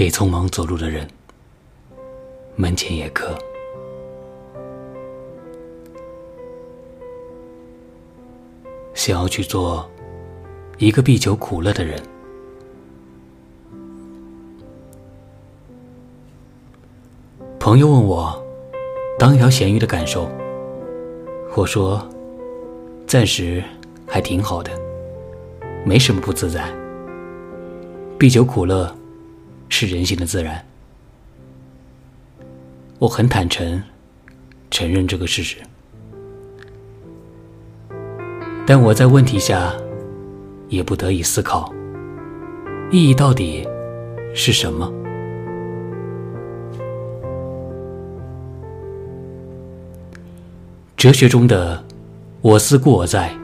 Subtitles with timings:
[0.00, 1.06] 给匆忙走路的人。
[2.56, 3.36] 门前也客。
[8.94, 9.86] 想要去做
[10.78, 12.02] 一个必求苦乐的人。
[17.58, 18.42] 朋友问我，
[19.18, 20.30] 当一条咸鱼的感受。
[21.54, 22.02] 我说，
[23.06, 23.62] 暂时
[24.06, 24.72] 还挺好的，
[25.84, 26.74] 没什么不自在。
[28.18, 28.94] 必求苦乐，
[29.70, 30.62] 是人性的自然。
[32.98, 33.82] 我很坦诚
[34.70, 35.56] 承认这个事实。
[38.66, 39.72] 但我在问题下，
[40.68, 41.72] 也不得已思考，
[42.90, 43.66] 意义到底
[44.34, 44.92] 是什么？
[50.96, 51.82] 哲学中的
[52.42, 53.34] “我思故我在”，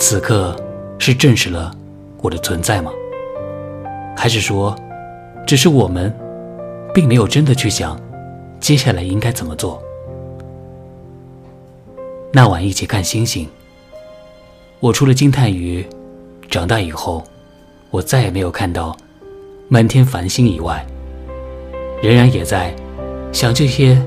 [0.00, 0.54] 此刻
[0.98, 1.72] 是证实了
[2.20, 2.90] 我的存在吗？
[4.16, 4.76] 还是说，
[5.46, 6.12] 只是我们
[6.94, 8.00] 并没有真的去想，
[8.60, 9.82] 接下来应该怎么做？
[12.32, 13.46] 那晚一起看星星。
[14.80, 15.86] 我除了惊叹于
[16.50, 17.22] 长大以后，
[17.90, 18.96] 我再也没有看到
[19.68, 20.84] 满天繁星以外，
[22.02, 22.74] 仍然也在
[23.32, 24.00] 想这些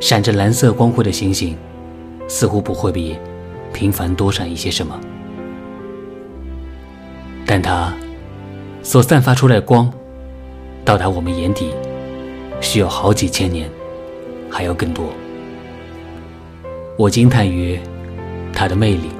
[0.00, 1.56] 闪着蓝色光辉的星星，
[2.28, 3.16] 似乎不会比
[3.72, 4.98] 平凡多闪一些什么，
[7.46, 7.92] 但它
[8.82, 9.90] 所散发出来的光，
[10.86, 11.74] 到达我们眼底，
[12.60, 13.68] 需要好几千年，
[14.48, 15.12] 还要更多。
[16.96, 17.76] 我惊叹于
[18.52, 19.10] 它的魅力。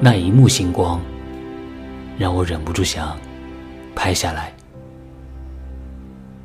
[0.00, 0.98] 那一幕星光，
[2.18, 3.14] 让我忍不住想
[3.94, 4.54] 拍下来。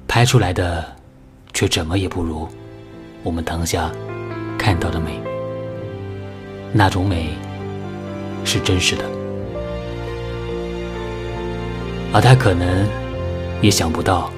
[0.06, 0.84] 拍出来的，
[1.54, 2.46] 却怎么也不如
[3.24, 3.90] 我们当下
[4.58, 5.18] 看到的美。
[6.74, 7.30] 那种美
[8.44, 9.06] 是真实的，
[12.12, 12.86] 而他可能
[13.62, 14.32] 也想不到，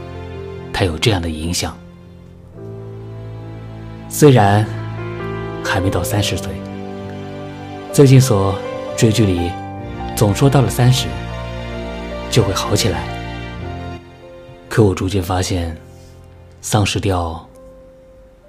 [0.73, 1.77] 他有这样的影响。
[4.09, 4.65] 虽然
[5.63, 6.49] 还没到三十岁，
[7.93, 8.55] 最近所。
[8.97, 9.51] 追剧里
[10.15, 11.07] 总说到了三十
[12.29, 13.07] 就会好起来，
[14.69, 15.75] 可我逐渐发现，
[16.61, 17.43] 丧失掉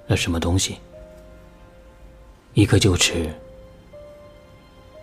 [0.05, 0.77] 了什么东西。
[2.53, 3.33] 一颗臼齿，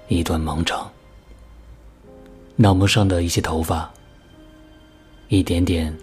[0.07, 0.89] 一段盲肠，
[2.55, 3.91] 脑门上的一些头发，
[5.31, 5.97] 一点点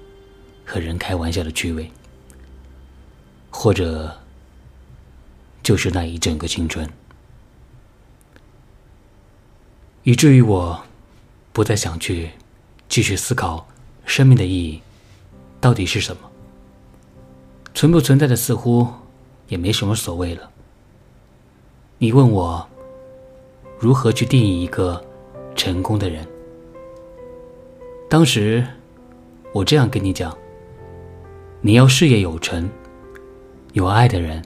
[0.65, 1.91] 和人开玩笑的趣味，
[3.51, 4.17] 或者
[5.61, 6.89] 就是那一整个青春。
[10.03, 10.81] 以至于我，
[11.51, 12.29] 不再想去
[12.87, 13.67] 继续思考
[14.05, 14.81] 生命的意义
[15.59, 16.21] 到底是什么。
[17.75, 18.87] 存不存在的似乎
[19.49, 20.49] 也没什么所谓了。
[21.97, 22.65] 你问我
[23.77, 25.03] 如何去定义一个
[25.53, 26.25] 成功的人？
[28.09, 28.65] 当时
[29.57, 30.37] 我这样跟你讲：
[31.61, 32.69] 你要事业有成，
[33.73, 34.39] 有爱的人，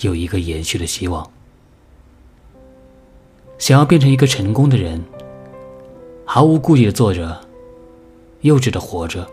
[0.00, 1.30] 有一个延续的希望。
[3.56, 5.00] 想要变成一个成功的人，
[6.24, 7.40] 毫无顾忌的做着，
[8.40, 9.24] 幼稚的活着。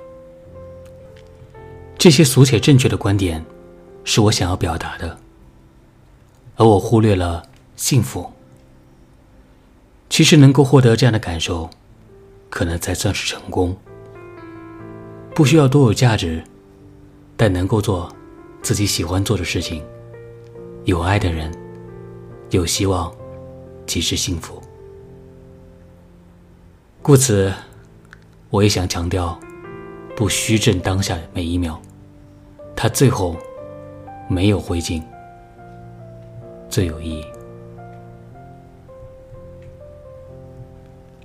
[1.98, 3.44] 这些俗且正确的观点，
[4.04, 5.18] 是我想要表达的，
[6.56, 7.42] 而我忽略了
[7.76, 8.32] 幸福。
[10.08, 11.68] 其实能够获得这样的感受，
[12.48, 13.76] 可能才算是成功。
[15.34, 16.44] 不需要多有价值，
[17.36, 18.14] 但能够做
[18.62, 19.84] 自己喜欢做的事情，
[20.86, 21.52] 有爱的人，
[22.50, 23.12] 有希望。
[23.88, 24.62] 即是幸福，
[27.02, 27.52] 故此，
[28.50, 29.38] 我也想强调，
[30.16, 31.78] 不虚掷当下每一秒，
[32.74, 33.36] 它最后
[34.30, 35.04] 没有灰烬，
[36.70, 37.26] 最有意义。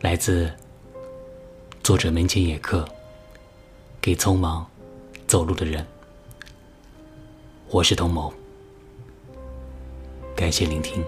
[0.01, 0.51] 来自
[1.85, 2.85] 作者门前野客，
[4.07, 4.65] 给匆忙
[5.27, 5.85] 走路的人，
[7.71, 8.33] 我是童某，
[10.37, 11.03] 感谢聆听。